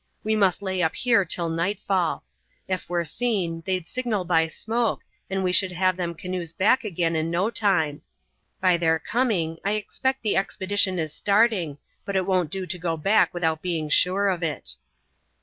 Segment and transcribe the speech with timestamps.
[0.23, 2.23] We must lay up here till nightfall.
[2.67, 7.15] Ef we're seen they'd signal by smoke, and we should have them canoes back again
[7.15, 8.01] in no time.
[8.59, 12.97] By their coming I expect the expedition is starting, but it won't do to go
[12.97, 14.73] back without being sure of it."